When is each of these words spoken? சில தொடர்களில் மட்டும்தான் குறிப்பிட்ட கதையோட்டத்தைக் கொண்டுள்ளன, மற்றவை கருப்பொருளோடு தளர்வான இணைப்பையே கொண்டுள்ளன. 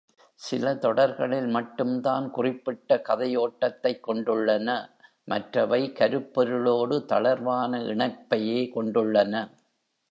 சில 0.33 0.75
தொடர்களில் 0.75 1.47
மட்டும்தான் 1.47 2.29
குறிப்பிட்ட 2.29 3.01
கதையோட்டத்தைக் 3.09 3.99
கொண்டுள்ளன, 4.07 4.89
மற்றவை 5.23 5.89
கருப்பொருளோடு 5.89 7.05
தளர்வான 7.05 7.77
இணைப்பையே 7.85 8.69
கொண்டுள்ளன. 8.75 9.51